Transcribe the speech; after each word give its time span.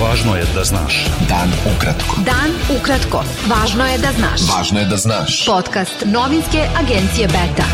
Važno 0.00 0.32
je 0.36 0.44
da 0.54 0.62
znaš. 0.64 0.94
Dan 1.28 1.50
ukratko. 1.68 2.22
Dan 2.24 2.54
ukratko. 2.72 3.20
Važno 3.50 3.84
je 3.84 3.98
da 3.98 4.12
znaš. 4.16 4.40
Važno 4.48 4.80
je 4.80 4.86
da 4.88 4.96
znaš. 4.96 5.34
Podcast 5.46 6.04
novinske 6.06 6.62
agencije 6.80 7.26
Beta. 7.28 7.66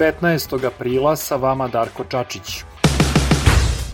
15. 0.00 0.66
aprila 0.66 1.12
sa 1.16 1.36
vama 1.36 1.68
Darko 1.68 2.04
Čačić. 2.04 2.62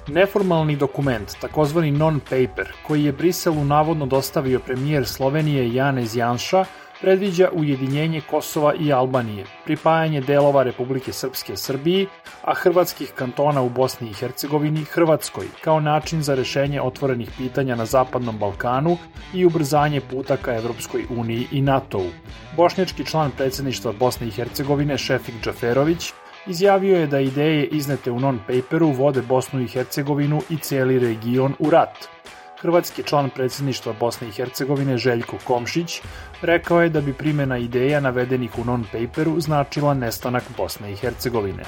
Neformalni 0.07 0.77
dokument, 0.77 1.35
takozvani 1.41 1.91
non-paper, 1.91 2.71
koji 2.87 3.05
je 3.05 3.13
Briselu 3.13 3.65
navodno 3.65 4.07
dostavio 4.07 4.61
premijer 4.61 5.07
Slovenije 5.07 5.75
Janez 5.75 6.17
Janša, 6.17 6.65
predviđa 7.01 7.49
ujedinjenje 7.53 8.21
Kosova 8.31 8.75
i 8.75 8.93
Albanije, 8.93 9.45
pripajanje 9.65 10.21
delova 10.21 10.63
Republike 10.63 11.13
Srpske 11.13 11.57
Srbiji, 11.57 12.07
a 12.45 12.55
hrvatskih 12.55 13.13
kantona 13.15 13.63
u 13.63 13.69
Bosni 13.69 14.11
i 14.11 14.15
Hercegovini 14.15 14.85
Hrvatskoj, 14.85 15.47
kao 15.61 15.81
način 15.81 16.23
za 16.23 16.35
rešenje 16.35 16.83
otvorenih 16.83 17.31
pitanja 17.39 17.77
na 17.77 17.85
Zapadnom 17.87 18.39
Balkanu 18.39 18.97
i 19.35 19.45
ubrzanje 19.45 20.01
puta 20.01 20.37
ka 20.37 20.55
Evropskoj 20.55 21.05
uniji 21.11 21.47
i 21.53 21.63
NATO-u. 21.63 22.11
Bošnjački 22.57 23.07
član 23.07 23.31
predsedništva 23.37 23.93
Bosne 23.93 24.27
i 24.27 24.31
Hercegovine 24.31 24.99
Šefik 24.99 25.35
Džaferović 25.43 26.13
izjavio 26.47 26.97
je 26.97 27.07
da 27.07 27.21
ideje 27.21 27.67
iznete 27.67 28.11
u 28.11 28.21
non-paperu 28.21 28.97
vode 28.97 29.23
Bosnu 29.23 29.61
i 29.61 29.69
Hercegovinu 29.69 30.43
i 30.51 30.57
cijeli 30.57 30.99
region 30.99 31.55
u 31.59 31.71
rat– 31.71 31.97
Hrvatski 32.61 33.03
član 33.03 33.31
predsedništva 33.31 33.95
Bosne 34.01 34.29
i 34.29 34.31
Hercegovine 34.31 34.99
Željko 34.99 35.37
Komšić 35.45 36.01
rekao 36.43 36.83
je 36.83 36.89
da 36.89 37.01
bi 37.01 37.13
primjena 37.13 37.59
ideja 37.59 38.01
navedenih 38.01 38.59
u 38.59 38.65
non-paperu 38.65 39.41
značila 39.41 39.95
nestanak 39.95 40.43
Bosne 40.57 40.93
i 40.93 40.97
Hercegovine. 40.97 41.63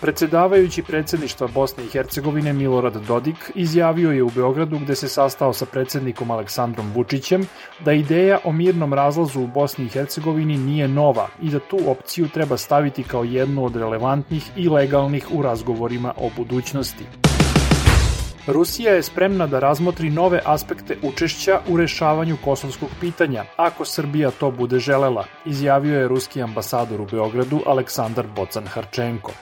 Predsedavajući 0.00 0.82
predsedništva 0.82 1.48
Bosne 1.54 1.84
i 1.84 1.88
Hercegovine 1.88 2.52
Milorad 2.52 2.96
Dodik 3.06 3.52
izjavio 3.54 4.10
je 4.10 4.22
u 4.22 4.30
Beogradu 4.30 4.78
gde 4.78 4.94
se 4.94 5.08
sastao 5.08 5.52
sa 5.52 5.66
predsednikom 5.66 6.30
Aleksandrom 6.30 6.92
Vučićem 6.92 7.46
da 7.84 7.92
ideja 7.92 8.38
o 8.44 8.52
mirnom 8.52 8.94
razlazu 8.94 9.40
u 9.40 9.46
Bosni 9.46 9.84
i 9.84 9.88
Hercegovini 9.88 10.58
nije 10.58 10.88
nova 10.88 11.28
i 11.42 11.50
da 11.50 11.58
tu 11.58 11.78
opciju 11.86 12.28
treba 12.28 12.56
staviti 12.56 13.02
kao 13.02 13.24
jednu 13.24 13.64
od 13.64 13.76
relevantnih 13.76 14.50
i 14.56 14.68
legalnih 14.68 15.26
u 15.32 15.42
razgovorima 15.42 16.14
o 16.16 16.30
budućnosti. 16.36 17.31
Rusija 18.46 18.92
je 18.92 19.02
spremna 19.02 19.46
da 19.46 19.58
razmotri 19.58 20.10
nove 20.10 20.40
aspekte 20.44 20.96
učešća 21.02 21.60
u 21.68 21.76
rešavanju 21.76 22.36
kosovskog 22.44 22.88
pitanja, 23.00 23.44
ako 23.56 23.84
Srbija 23.84 24.30
to 24.30 24.50
bude 24.50 24.78
želela, 24.78 25.24
izjavio 25.44 26.00
je 26.00 26.08
ruski 26.08 26.42
ambasador 26.42 27.00
u 27.00 27.06
Beogradu 27.06 27.60
Aleksandar 27.66 28.26
Bocan 28.36 28.66
Harčenko. 28.66 29.32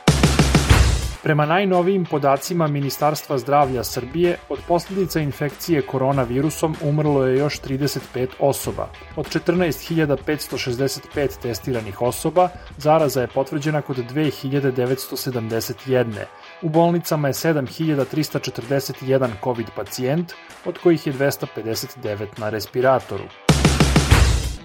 Prema 1.23 1.47
najnovijim 1.47 2.05
podacima 2.05 2.67
Ministarstva 2.67 3.39
zdravlja 3.39 3.85
Srbije, 3.85 4.37
od 4.49 4.59
posljedica 4.69 5.21
infekcije 5.21 5.83
koronavirusom 5.83 6.77
umrlo 6.83 7.27
je 7.27 7.39
još 7.39 7.61
35 7.61 8.27
osoba. 8.39 8.89
Od 9.17 9.27
14.565 9.27 11.41
testiranih 11.43 12.03
osoba, 12.03 12.49
zaraza 12.77 13.21
je 13.21 13.27
potvrđena 13.27 13.83
kod 13.83 13.97
2971. 13.97 16.25
U 16.63 16.69
bolnicama 16.69 17.29
je 17.29 17.35
7341 17.35 19.29
COVID 19.45 19.67
pacijent, 19.77 20.33
od 20.65 20.79
kojih 20.79 21.07
je 21.07 21.13
259 21.13 22.27
na 22.37 22.49
respiratoru. 22.49 23.25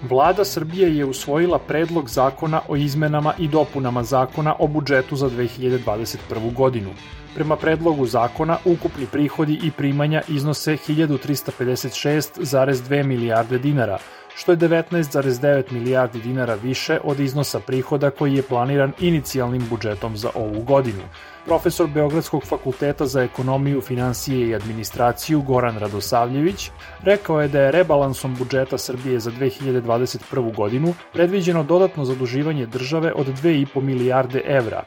Vlada 0.02 0.44
Srbije 0.44 0.96
je 0.96 1.04
usvojila 1.04 1.58
predlog 1.58 2.08
zakona 2.08 2.60
o 2.68 2.76
izmenama 2.76 3.34
i 3.38 3.48
dopunama 3.48 4.02
zakona 4.02 4.54
o 4.58 4.66
budžetu 4.66 5.16
za 5.16 5.30
2021. 5.30 6.54
godinu. 6.54 6.90
Prema 7.34 7.56
predlogu 7.56 8.06
zakona, 8.06 8.58
ukupni 8.64 9.06
prihodi 9.12 9.60
i 9.62 9.70
primanja 9.70 10.22
iznose 10.28 10.76
1356,2 10.88 13.02
milijarde 13.02 13.58
dinara, 13.58 13.98
što 14.36 14.52
je 14.52 14.58
19,9 14.58 15.72
milijardi 15.72 16.20
dinara 16.20 16.54
više 16.54 16.98
od 17.04 17.20
iznosa 17.20 17.60
prihoda 17.60 18.10
koji 18.10 18.34
je 18.34 18.42
planiran 18.42 18.92
inicijalnim 19.00 19.66
budžetom 19.70 20.16
za 20.16 20.30
ovu 20.34 20.62
godinu. 20.62 21.02
Profesor 21.44 21.86
Beogradskog 21.86 22.44
fakulteta 22.44 23.06
za 23.06 23.22
ekonomiju, 23.22 23.80
financije 23.80 24.48
i 24.48 24.54
administraciju 24.54 25.42
Goran 25.42 25.78
Radosavljević 25.78 26.70
rekao 27.02 27.40
je 27.40 27.48
da 27.48 27.60
je 27.60 27.72
rebalansom 27.72 28.34
budžeta 28.34 28.78
Srbije 28.78 29.20
za 29.20 29.30
2021. 29.30 30.54
godinu 30.54 30.94
predviđeno 31.12 31.62
dodatno 31.62 32.04
zaduživanje 32.04 32.66
države 32.66 33.12
od 33.12 33.26
2,5 33.26 33.80
milijarde 33.80 34.42
evra, 34.46 34.82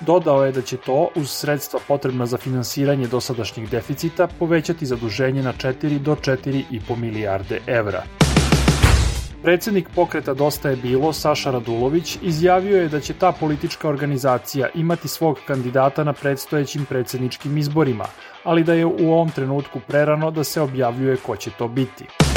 Dodao 0.00 0.44
je 0.44 0.52
da 0.52 0.62
će 0.62 0.76
to, 0.76 1.08
uz 1.14 1.30
sredstva 1.30 1.80
potrebna 1.88 2.26
za 2.26 2.36
finansiranje 2.36 3.06
dosadašnjih 3.06 3.70
deficita, 3.70 4.26
povećati 4.38 4.86
zaduženje 4.86 5.42
na 5.42 5.52
4 5.52 5.98
do 5.98 6.14
4,5 6.14 6.96
milijarde 6.96 7.60
evra. 7.66 8.23
Predsednik 9.44 9.88
pokreta 9.94 10.34
Dosta 10.34 10.70
je 10.70 10.76
bilo, 10.76 11.12
Saša 11.12 11.50
Radulović, 11.50 12.18
izjavio 12.22 12.80
je 12.80 12.88
da 12.88 13.00
će 13.00 13.14
ta 13.14 13.32
politička 13.32 13.88
organizacija 13.88 14.68
imati 14.74 15.08
svog 15.08 15.38
kandidata 15.46 16.04
na 16.04 16.12
predstojećim 16.12 16.84
predsedničkim 16.84 17.58
izborima, 17.58 18.04
ali 18.44 18.64
da 18.64 18.74
je 18.74 18.86
u 18.86 19.12
ovom 19.12 19.30
trenutku 19.30 19.80
prerano 19.86 20.30
da 20.30 20.44
se 20.44 20.60
objavljuje 20.60 21.16
ko 21.16 21.36
će 21.36 21.50
to 21.50 21.68
biti. 21.68 22.33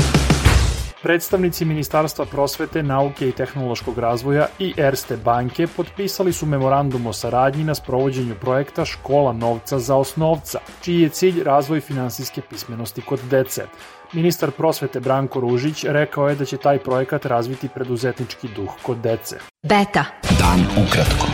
Predstavnici 1.01 1.65
Ministarstva 1.65 2.25
prosvete, 2.25 2.83
nauke 2.83 3.27
i 3.29 3.31
tehnološkog 3.31 3.97
razvoja 3.97 4.47
i 4.59 4.73
Erste 4.77 5.17
banke 5.17 5.67
potpisali 5.67 6.33
su 6.33 6.45
memorandum 6.45 7.07
o 7.07 7.13
saradnji 7.13 7.63
na 7.63 7.75
sprovođenju 7.75 8.35
projekta 8.41 8.85
Škola 8.85 9.33
novca 9.33 9.79
za 9.79 9.95
osnovca, 9.95 10.59
čiji 10.81 11.01
je 11.01 11.09
cilj 11.09 11.43
razvoj 11.43 11.81
finansijske 11.81 12.41
pismenosti 12.49 13.01
kod 13.01 13.19
dece. 13.29 13.65
Ministar 14.13 14.51
prosvete 14.51 14.99
Branko 14.99 15.39
Ružić 15.39 15.83
rekao 15.83 16.29
je 16.29 16.35
da 16.35 16.45
će 16.45 16.57
taj 16.57 16.79
projekat 16.79 17.25
razviti 17.25 17.69
preduzetnički 17.69 18.47
duh 18.55 18.71
kod 18.81 18.97
dece. 18.97 19.37
Beta. 19.63 20.05
Dan 20.39 20.85
ukratko. 20.85 21.27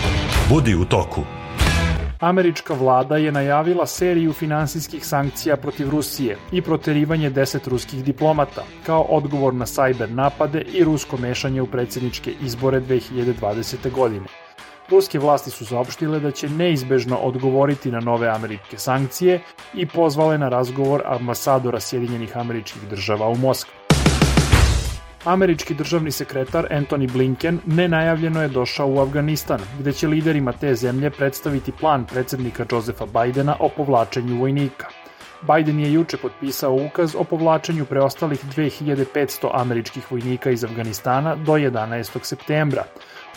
Budi 0.50 0.76
u 0.76 0.86
toku. 0.86 1.22
Američka 2.24 2.74
vlada 2.74 3.18
je 3.18 3.32
najavila 3.32 3.86
seriju 3.86 4.34
finansijskih 4.34 5.06
sankcija 5.06 5.58
protiv 5.58 5.90
Rusije 5.90 6.38
i 6.52 6.62
proterivanje 6.62 7.32
10 7.32 7.68
ruskih 7.70 8.04
diplomata, 8.04 8.64
kao 8.86 9.02
odgovor 9.02 9.54
na 9.54 9.66
sajber 9.66 10.12
napade 10.12 10.62
i 10.62 10.84
rusko 10.84 11.18
mešanje 11.18 11.62
u 11.62 11.68
predsjedničke 11.68 12.34
izbore 12.42 12.82
2020. 12.82 13.92
godine. 13.92 14.26
Ruske 14.90 15.20
vlasti 15.20 15.52
su 15.52 15.66
saopštile 15.66 16.20
da 16.20 16.32
će 16.32 16.50
neizbežno 16.50 17.18
odgovoriti 17.18 17.92
na 17.92 18.00
nove 18.00 18.28
američke 18.28 18.78
sankcije 18.78 19.42
i 19.74 19.86
pozvale 19.86 20.38
na 20.38 20.50
razgovor 20.50 21.02
ambasadora 21.06 21.80
Sjedinjenih 21.80 22.38
američkih 22.38 22.82
država 22.90 23.28
u 23.28 23.36
Moskvi. 23.36 23.83
Američki 25.26 25.74
državni 25.74 26.12
sekretar 26.12 26.68
Anthony 26.72 27.12
Blinken 27.12 27.60
nenajavljeno 27.66 28.42
je 28.42 28.48
došao 28.48 28.88
u 28.88 29.00
Afganistan, 29.00 29.60
gde 29.80 29.94
će 29.94 30.08
liderima 30.08 30.52
te 30.52 30.76
zemlje 30.76 31.10
predstaviti 31.10 31.72
plan 31.72 32.06
predsednika 32.06 32.66
Josefa 32.72 33.06
Bajdena 33.06 33.56
o 33.60 33.70
povlačenju 33.70 34.40
vojnika. 34.40 34.88
Biden 35.42 35.80
je 35.80 35.94
juče 35.94 36.18
potpisao 36.18 36.74
ukaz 36.74 37.16
o 37.16 37.24
povlačenju 37.24 37.86
preostalih 37.86 38.46
2500 38.56 39.50
američkih 39.54 40.12
vojnika 40.12 40.52
iz 40.52 40.64
Afganistana 40.64 41.36
do 41.36 41.52
11. 41.52 42.20
septembra, 42.24 42.84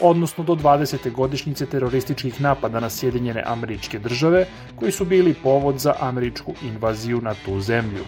odnosno 0.01 0.45
do 0.45 0.55
20. 0.55 1.13
godišnjice 1.13 1.67
terorističkih 1.67 2.41
napada 2.41 2.81
na 2.81 2.91
Sjedinjene 2.91 3.43
američke 3.47 3.99
države, 3.99 4.47
koji 4.77 4.93
su 4.93 5.05
bili 5.05 5.35
povod 5.43 5.79
za 5.79 5.95
američku 6.01 6.55
invaziju 6.63 7.21
na 7.21 7.35
tu 7.45 7.61
zemlju. 7.61 8.05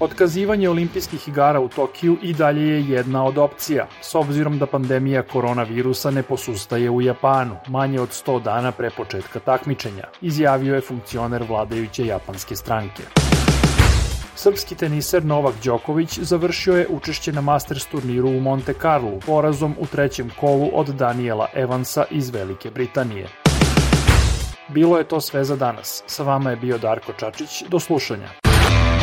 Otkazivanje 0.00 0.68
olimpijskih 0.68 1.28
igara 1.28 1.60
u 1.60 1.68
Tokiju 1.68 2.18
i 2.22 2.32
dalje 2.32 2.68
je 2.68 2.88
jedna 2.88 3.24
od 3.24 3.38
opcija, 3.38 3.86
s 4.00 4.14
obzirom 4.14 4.58
da 4.58 4.66
pandemija 4.66 5.22
koronavirusa 5.22 6.10
ne 6.10 6.22
posustaje 6.22 6.90
u 6.90 7.00
Japanu, 7.00 7.56
manje 7.68 8.00
od 8.00 8.08
100 8.08 8.42
dana 8.42 8.72
pre 8.72 8.90
početka 8.90 9.40
takmičenja, 9.40 10.04
izjavio 10.20 10.74
je 10.74 10.80
funkcioner 10.80 11.44
vladajuće 11.48 12.06
japanske 12.06 12.56
stranke. 12.56 13.02
Srpski 14.34 14.74
teniser 14.74 15.24
Novak 15.24 15.54
Đoković 15.64 16.18
završio 16.18 16.76
je 16.76 16.86
učešće 16.88 17.32
na 17.32 17.40
Masters 17.40 17.86
turniru 17.86 18.28
u 18.28 18.40
Monte 18.40 18.74
Carlo 18.82 19.20
porazom 19.26 19.74
u 19.78 19.86
trećem 19.86 20.30
kolu 20.40 20.70
od 20.72 20.86
Daniela 20.86 21.46
Evansa 21.54 22.04
iz 22.10 22.30
Velike 22.30 22.70
Britanije. 22.70 23.28
Bilo 24.68 24.98
je 24.98 25.04
to 25.04 25.20
sve 25.20 25.44
za 25.44 25.56
danas. 25.56 26.02
Sa 26.06 26.22
vama 26.22 26.50
je 26.50 26.56
bio 26.56 26.78
Darko 26.78 27.12
Čačić. 27.12 27.62
Do 27.68 27.80
slušanja. 27.80 28.45